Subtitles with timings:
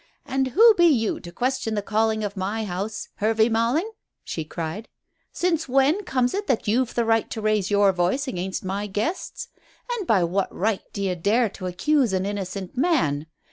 [0.25, 3.91] "And who be you to question the calling of my house, Hervey Malling?"
[4.23, 4.89] she cried;
[5.31, 9.49] "since when comes it that you've the right to raise your voice against my guests?
[9.93, 13.27] An' by what right d'ye dare to accuse an innocent man?